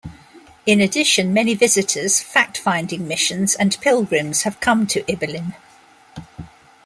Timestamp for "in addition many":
0.65-1.53